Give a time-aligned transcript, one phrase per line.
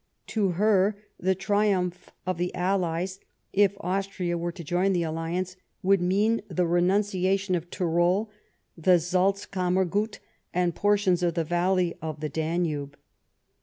[0.33, 3.19] To her the triumph of the allies,
[3.53, 8.31] if Austria were to join the alliance, would mean the renunciation of Tirol,
[8.75, 10.17] the Salzkammero ut,
[10.55, 12.97] and portions of the valley of the Danube.